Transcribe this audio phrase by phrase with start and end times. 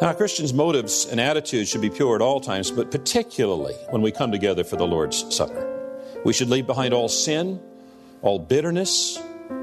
[0.00, 4.12] Now, Christians' motives and attitudes should be pure at all times, but particularly when we
[4.12, 5.64] come together for the Lord's Supper.
[6.24, 7.60] We should leave behind all sin,
[8.22, 9.18] all bitterness,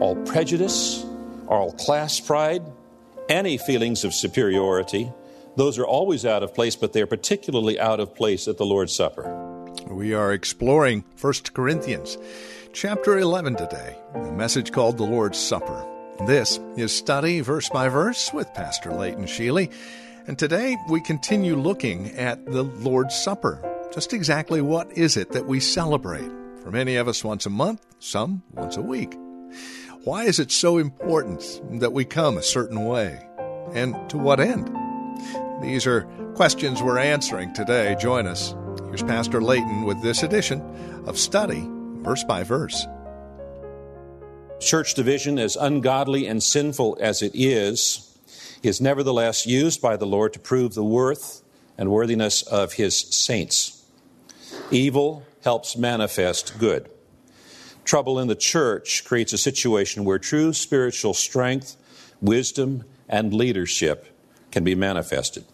[0.00, 1.06] all prejudice,
[1.46, 2.64] all class pride,
[3.28, 5.12] any feelings of superiority.
[5.54, 8.94] Those are always out of place, but they're particularly out of place at the Lord's
[8.94, 9.32] Supper.
[9.88, 12.18] We are exploring 1 Corinthians
[12.72, 15.86] chapter 11 today, a message called the Lord's Supper.
[16.26, 19.72] This is Study Verse by Verse with Pastor Leighton Sheely.
[20.28, 23.62] And today we continue looking at the Lord's Supper.
[23.94, 26.28] Just exactly what is it that we celebrate?
[26.64, 29.16] For many of us, once a month, some once a week.
[30.02, 33.24] Why is it so important that we come a certain way?
[33.72, 34.68] And to what end?
[35.62, 36.02] These are
[36.34, 37.94] questions we're answering today.
[37.94, 38.52] Join us.
[38.86, 40.60] Here's Pastor Leighton with this edition
[41.06, 41.64] of Study
[42.02, 42.84] Verse by Verse.
[44.58, 48.05] Church division, as ungodly and sinful as it is,
[48.62, 51.42] is nevertheless used by the Lord to prove the worth
[51.78, 53.84] and worthiness of his saints.
[54.70, 56.90] Evil helps manifest good.
[57.84, 61.76] Trouble in the church creates a situation where true spiritual strength,
[62.20, 64.06] wisdom, and leadership
[64.50, 65.44] can be manifested.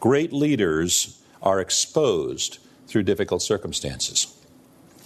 [0.00, 4.32] Great leaders are exposed through difficult circumstances.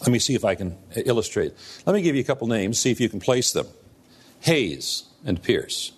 [0.01, 1.53] Let me see if I can illustrate.
[1.84, 3.67] Let me give you a couple names, see if you can place them
[4.41, 5.92] Hayes and Pierce.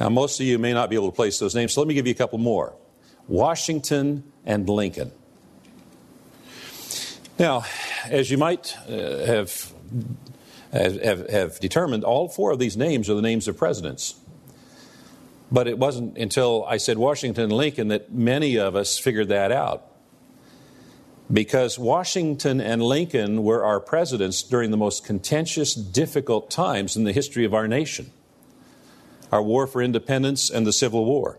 [0.00, 1.94] Now, most of you may not be able to place those names, so let me
[1.94, 2.74] give you a couple more
[3.28, 5.12] Washington and Lincoln.
[7.38, 7.64] Now,
[8.06, 9.72] as you might uh, have,
[10.72, 14.14] have, have determined, all four of these names are the names of presidents.
[15.50, 19.52] But it wasn't until I said Washington and Lincoln that many of us figured that
[19.52, 19.86] out.
[21.32, 27.12] Because Washington and Lincoln were our presidents during the most contentious, difficult times in the
[27.12, 28.10] history of our nation
[29.32, 31.38] our war for independence and the Civil War.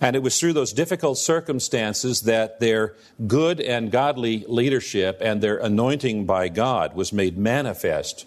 [0.00, 2.94] And it was through those difficult circumstances that their
[3.26, 8.26] good and godly leadership and their anointing by God was made manifest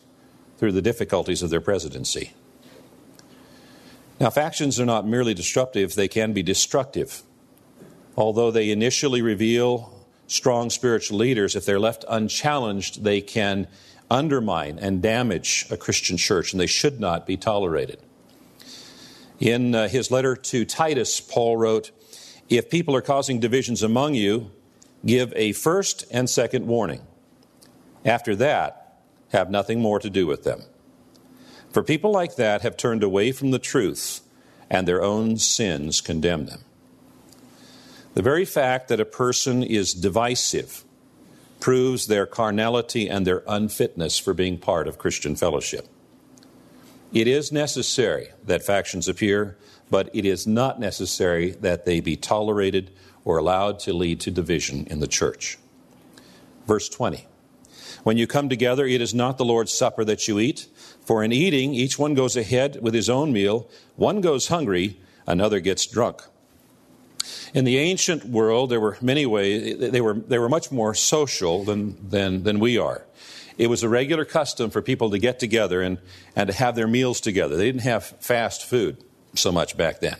[0.57, 2.33] through the difficulties of their presidency.
[4.19, 7.23] Now, factions are not merely disruptive, they can be destructive.
[8.17, 9.93] Although they initially reveal
[10.27, 13.67] strong spiritual leaders, if they're left unchallenged, they can
[14.11, 17.99] undermine and damage a Christian church, and they should not be tolerated.
[19.39, 21.91] In uh, his letter to Titus, Paul wrote,
[22.49, 24.51] If people are causing divisions among you,
[25.05, 27.01] give a first and second warning.
[28.03, 28.99] After that,
[29.31, 30.63] have nothing more to do with them.
[31.71, 34.21] For people like that have turned away from the truth,
[34.69, 36.61] and their own sins condemn them.
[38.15, 40.83] The very fact that a person is divisive
[41.59, 45.87] proves their carnality and their unfitness for being part of Christian fellowship.
[47.11, 49.57] It is necessary that factions appear,
[49.89, 52.91] but it is not necessary that they be tolerated
[53.25, 55.57] or allowed to lead to division in the church.
[56.67, 57.25] Verse 20
[58.03, 60.67] When you come together, it is not the Lord's Supper that you eat,
[61.03, 63.67] for in eating, each one goes ahead with his own meal.
[63.95, 66.21] One goes hungry, another gets drunk.
[67.55, 71.63] In the ancient world, there were many ways, they were, they were much more social
[71.63, 73.03] than, than, than we are
[73.59, 75.99] it was a regular custom for people to get together and,
[76.33, 77.57] and to have their meals together.
[77.57, 79.03] They didn't have fast food
[79.35, 80.15] so much back then.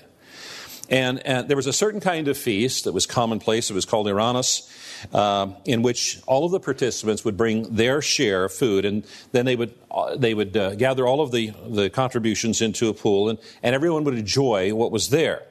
[0.90, 3.70] And, and there was a certain kind of feast that was commonplace.
[3.70, 4.70] It was called eranos,
[5.14, 9.46] uh, in which all of the participants would bring their share of food, and then
[9.46, 13.30] they would, uh, they would uh, gather all of the, the contributions into a pool,
[13.30, 15.44] and, and everyone would enjoy what was there.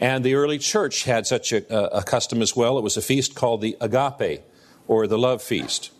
[0.00, 2.78] And the early church had such a, a custom as well.
[2.78, 4.42] It was a feast called the agape,
[4.88, 5.92] or the love feast.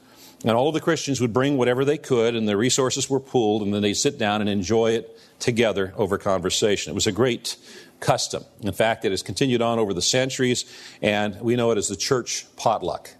[0.44, 3.72] And all the Christians would bring whatever they could, and the resources were pooled, and
[3.72, 6.90] then they'd sit down and enjoy it together over conversation.
[6.90, 7.56] It was a great
[8.00, 8.44] custom.
[8.60, 10.64] In fact, it has continued on over the centuries,
[11.00, 13.10] and we know it as the church potluck.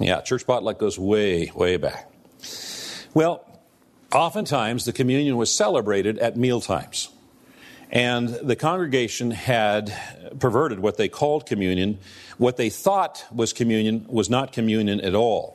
[0.00, 2.10] Yeah, church potluck goes way, way back.
[3.14, 3.46] Well,
[4.12, 7.10] oftentimes the communion was celebrated at meal times.
[7.90, 9.96] And the congregation had
[10.40, 11.98] perverted what they called communion.
[12.38, 15.53] What they thought was communion was not communion at all.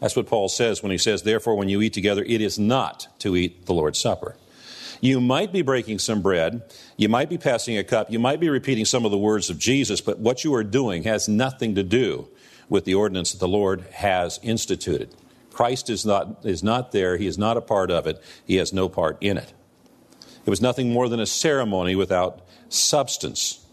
[0.00, 3.08] That's what Paul says when he says, Therefore, when you eat together, it is not
[3.20, 4.36] to eat the Lord's Supper.
[5.00, 6.62] You might be breaking some bread,
[6.96, 9.58] you might be passing a cup, you might be repeating some of the words of
[9.58, 12.28] Jesus, but what you are doing has nothing to do
[12.68, 15.14] with the ordinance that the Lord has instituted.
[15.52, 18.72] Christ is not, is not there, He is not a part of it, He has
[18.72, 19.52] no part in it.
[20.44, 23.64] It was nothing more than a ceremony without substance.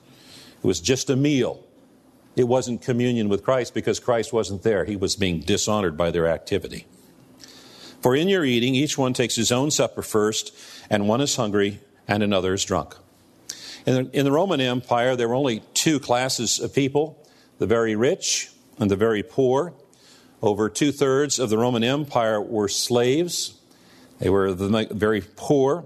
[0.58, 1.63] It was just a meal.
[2.36, 4.86] It wasn't communion with Christ because Christ wasn't there.
[4.86, 6.88] He was being dishonored by their activity.
[8.02, 10.54] For in your eating, each one takes his own supper first,
[10.90, 12.96] and one is hungry and another is drunk.
[13.86, 17.20] In the, in the Roman Empire, there were only two classes of people
[17.60, 18.50] the very rich
[18.80, 19.74] and the very poor.
[20.42, 23.58] Over two thirds of the Roman Empire were slaves,
[24.20, 25.86] they were the very poor.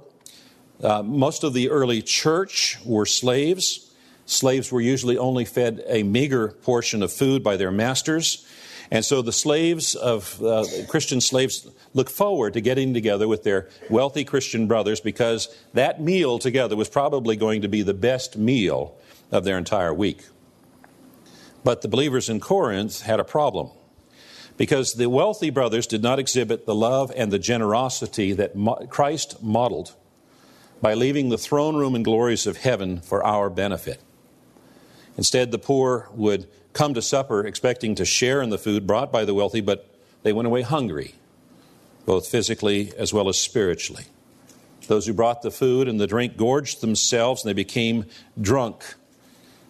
[0.82, 3.87] Uh, most of the early church were slaves.
[4.28, 8.46] Slaves were usually only fed a meager portion of food by their masters.
[8.92, 13.70] And so the slaves of uh, Christian slaves look forward to getting together with their
[13.90, 18.98] wealthy Christian brothers because that meal together was probably going to be the best meal
[19.32, 20.24] of their entire week.
[21.64, 23.72] But the believers in Corinth had a problem
[24.58, 28.54] because the wealthy brothers did not exhibit the love and the generosity that
[28.90, 29.96] Christ modeled
[30.82, 34.02] by leaving the throne room and glories of heaven for our benefit.
[35.18, 39.26] Instead, the poor would come to supper expecting to share in the food brought by
[39.26, 39.90] the wealthy, but
[40.24, 41.16] they went away hungry,
[42.06, 44.06] both physically as well as spiritually.
[44.88, 48.06] Those who brought the food and the drink gorged themselves and they became
[48.40, 48.96] drunk.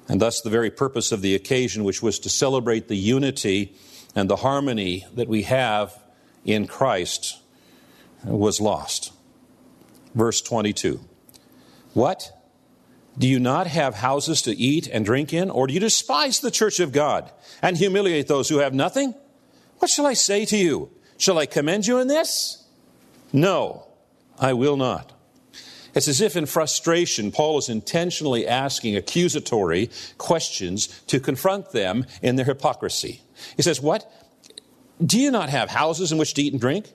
[0.07, 3.73] And thus, the very purpose of the occasion, which was to celebrate the unity
[4.15, 5.97] and the harmony that we have
[6.45, 7.39] in Christ,
[8.23, 9.11] was lost
[10.17, 11.00] verse 22.
[11.93, 12.37] What?
[13.17, 15.49] Do you not have houses to eat and drink in?
[15.49, 17.31] Or do you despise the church of God
[17.61, 19.15] and humiliate those who have nothing?
[19.79, 20.91] What shall I say to you?
[21.17, 22.63] Shall I commend you in this?
[23.33, 23.87] No,
[24.39, 25.13] I will not.
[25.95, 32.35] It's as if in frustration, Paul is intentionally asking accusatory questions to confront them in
[32.35, 33.21] their hypocrisy.
[33.55, 34.11] He says, What?
[35.03, 36.91] Do you not have houses in which to eat and drink?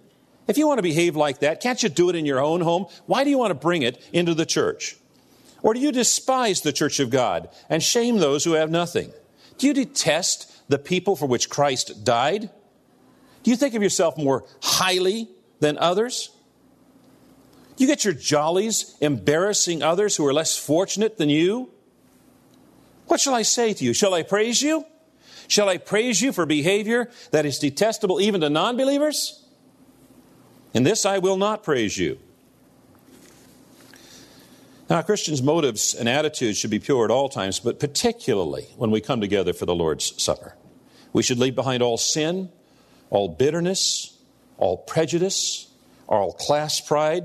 [0.47, 2.87] If you want to behave like that, can't you do it in your own home?
[3.07, 4.97] Why do you want to bring it into the church?
[5.63, 9.13] Or do you despise the church of God and shame those who have nothing?
[9.59, 12.51] Do you detest the people for which Christ died?
[13.43, 15.29] Do you think of yourself more highly
[15.61, 16.31] than others?
[17.77, 21.71] Do you get your jollies embarrassing others who are less fortunate than you?
[23.07, 23.93] What shall I say to you?
[23.93, 24.85] Shall I praise you?
[25.49, 29.45] Shall I praise you for behavior that is detestable even to non believers?
[30.73, 32.19] In this I will not praise you.
[34.93, 39.01] Now, Christian's motives and attitudes should be pure at all times, but particularly when we
[39.01, 40.55] come together for the Lord's Supper.
[41.15, 42.51] We should leave behind all sin,
[43.09, 44.15] all bitterness,
[44.59, 45.67] all prejudice,
[46.07, 47.25] all class pride,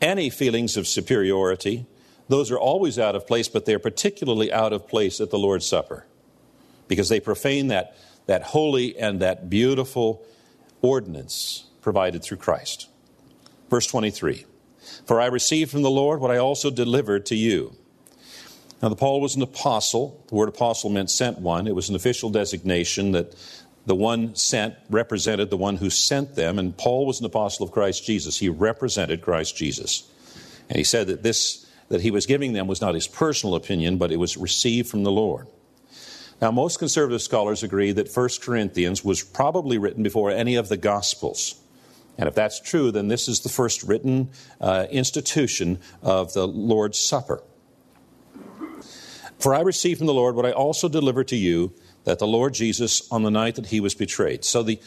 [0.00, 1.84] any feelings of superiority.
[2.30, 5.66] Those are always out of place, but they're particularly out of place at the Lord's
[5.66, 6.06] Supper
[6.88, 10.24] because they profane that, that holy and that beautiful
[10.80, 12.88] ordinance provided through Christ.
[13.68, 14.46] Verse 23
[15.06, 17.74] For I received from the Lord what I also delivered to you.
[18.82, 20.22] Now, the Paul was an apostle.
[20.28, 21.66] The word apostle meant sent one.
[21.66, 23.34] It was an official designation that
[23.86, 27.72] the one sent represented the one who sent them, and Paul was an apostle of
[27.72, 28.38] Christ Jesus.
[28.38, 30.10] He represented Christ Jesus.
[30.68, 33.98] And he said that this that he was giving them was not his personal opinion,
[33.98, 35.46] but it was received from the Lord.
[36.40, 40.76] Now, most conservative scholars agree that 1 Corinthians was probably written before any of the
[40.76, 41.54] Gospels.
[42.16, 44.30] And if that's true, then this is the first written
[44.60, 47.42] uh, institution of the Lord's Supper.
[49.38, 52.54] For I received from the Lord what I also delivered to you that the Lord
[52.54, 54.44] Jesus, on the night that he was betrayed.
[54.44, 54.78] So the,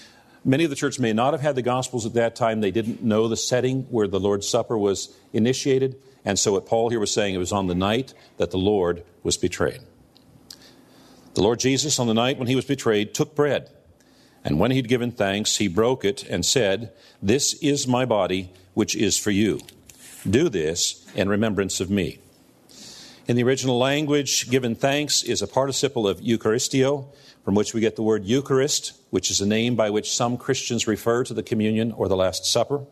[0.46, 2.62] many of the church may not have had the Gospels at that time.
[2.62, 6.00] They didn't know the setting where the Lord's Supper was initiated.
[6.24, 9.04] And so what Paul here was saying, it was on the night that the Lord
[9.24, 9.82] was betrayed.
[11.34, 13.70] The Lord Jesus, on the night when he was betrayed, took bread.
[14.48, 18.96] And when he'd given thanks, he broke it and said, This is my body, which
[18.96, 19.60] is for you.
[20.28, 22.20] Do this in remembrance of me.
[23.28, 27.14] In the original language, given thanks is a participle of eucharisteo,
[27.44, 30.88] from which we get the word Eucharist, which is a name by which some Christians
[30.88, 32.86] refer to the communion or the Last Supper.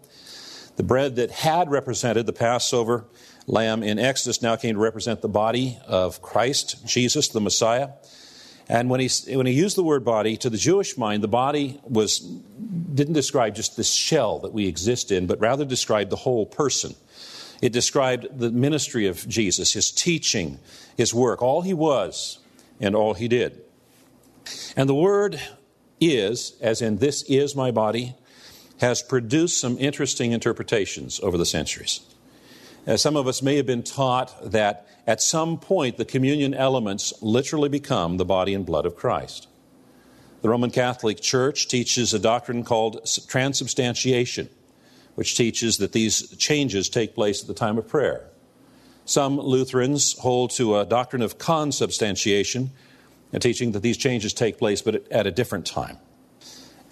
[0.75, 3.05] The bread that had represented the Passover
[3.47, 7.91] lamb in Exodus now came to represent the body of Christ, Jesus, the Messiah.
[8.67, 11.79] And when he, when he used the word body, to the Jewish mind, the body
[11.83, 16.45] was, didn't describe just this shell that we exist in, but rather described the whole
[16.45, 16.95] person.
[17.61, 20.59] It described the ministry of Jesus, his teaching,
[20.97, 22.39] his work, all he was
[22.79, 23.61] and all he did.
[24.75, 25.39] And the word
[25.99, 28.15] is, as in this is my body,
[28.79, 32.01] has produced some interesting interpretations over the centuries.
[32.87, 37.13] Uh, some of us may have been taught that at some point the communion elements
[37.21, 39.47] literally become the body and blood of Christ.
[40.41, 44.49] The Roman Catholic Church teaches a doctrine called transubstantiation,
[45.15, 48.29] which teaches that these changes take place at the time of prayer.
[49.05, 52.71] Some Lutherans hold to a doctrine of consubstantiation,
[53.33, 55.97] and teaching that these changes take place but at a different time.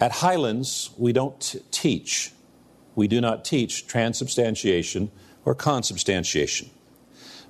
[0.00, 2.32] At Highlands, we don't teach.
[2.96, 5.12] We do not teach transubstantiation
[5.44, 6.70] or consubstantiation.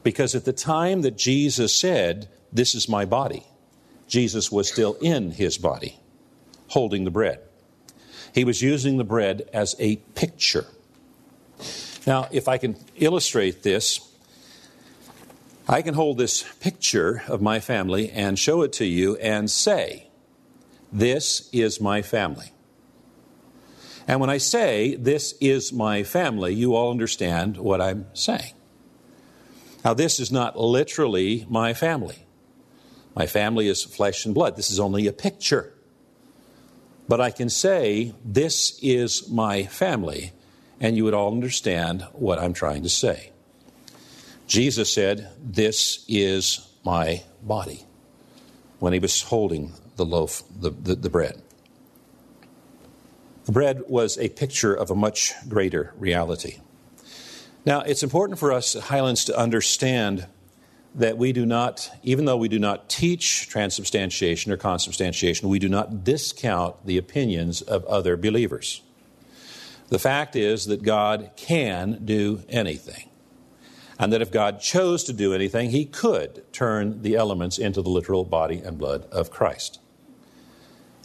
[0.02, 3.44] Because at the time that Jesus said, This is my body,
[4.08, 5.98] Jesus was still in his body,
[6.68, 7.40] holding the bread.
[8.34, 10.66] He was using the bread as a picture.
[12.06, 14.00] Now, if I can illustrate this,
[15.68, 20.08] I can hold this picture of my family and show it to you and say,
[20.92, 22.53] This is my family.
[24.06, 28.52] And when I say, This is my family, you all understand what I'm saying.
[29.84, 32.24] Now, this is not literally my family.
[33.14, 34.56] My family is flesh and blood.
[34.56, 35.72] This is only a picture.
[37.08, 40.32] But I can say, This is my family,
[40.80, 43.30] and you would all understand what I'm trying to say.
[44.46, 47.84] Jesus said, This is my body,
[48.78, 51.40] when he was holding the loaf, the, the, the bread.
[53.44, 56.60] The bread was a picture of a much greater reality.
[57.66, 60.26] Now, it's important for us at Highlands to understand
[60.94, 65.68] that we do not, even though we do not teach transubstantiation or consubstantiation, we do
[65.68, 68.82] not discount the opinions of other believers.
[69.88, 73.10] The fact is that God can do anything
[73.98, 77.90] and that if God chose to do anything, he could turn the elements into the
[77.90, 79.80] literal body and blood of Christ.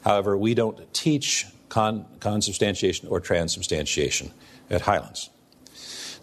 [0.03, 4.31] However, we don't teach con- consubstantiation or transubstantiation
[4.69, 5.29] at Highlands.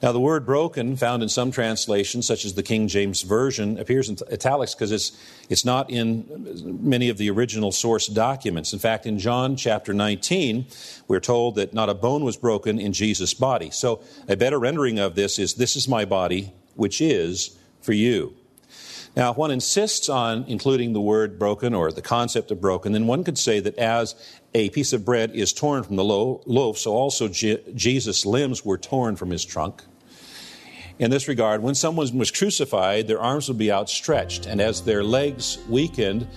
[0.02, 4.10] Now, the word broken, found in some translations, such as the King James Version, appears
[4.10, 5.12] in italics because it's,
[5.48, 8.74] it's not in many of the original source documents.
[8.74, 10.66] In fact, in John chapter 19,
[11.08, 13.70] we're told that not a bone was broken in Jesus' body.
[13.70, 18.34] So, a better rendering of this is, This is my body, which is for you.
[19.16, 23.06] Now, if one insists on including the word broken or the concept of broken, then
[23.06, 24.14] one could say that as
[24.52, 28.76] a piece of bread is torn from the loaf, so also Je- Jesus' limbs were
[28.76, 29.82] torn from his trunk.
[30.98, 35.02] In this regard, when someone was crucified, their arms would be outstretched, and as their
[35.02, 36.28] legs weakened,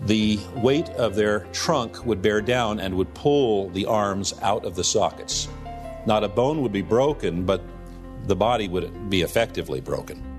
[0.00, 4.76] the weight of their trunk would bear down and would pull the arms out of
[4.76, 5.48] the sockets.
[6.04, 7.62] Not a bone would be broken, but
[8.26, 10.35] the body would be effectively broken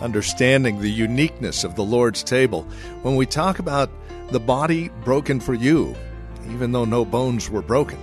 [0.00, 2.62] understanding the uniqueness of the Lord's table
[3.02, 3.90] when we talk about
[4.30, 5.94] the body broken for you,
[6.50, 7.98] even though no bones were broken.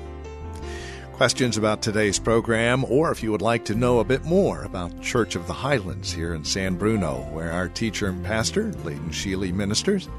[1.14, 5.02] Questions about today's program, or if you would like to know a bit more about
[5.02, 9.54] Church of the Highlands here in San Bruno, where our teacher and pastor, Leighton Sheely,
[9.54, 10.10] ministers,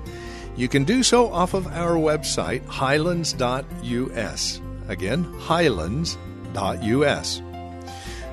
[0.57, 4.61] you can do so off of our website, highlands.us.
[4.89, 6.15] Again, highlands.us.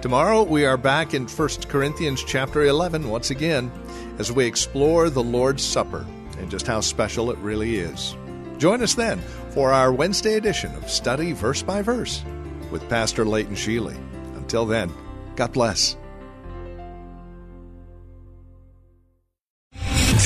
[0.01, 3.72] Tomorrow we are back in 1 Corinthians chapter 11 once again
[4.17, 6.08] as we explore the Lord's Supper
[6.39, 8.17] and just how special it really is.
[8.58, 9.20] Join us then
[9.51, 12.24] for our Wednesday edition of Study Verse by Verse
[12.72, 13.96] with Pastor Leighton Sheely.
[14.38, 14.91] Until then,
[15.36, 15.96] God bless.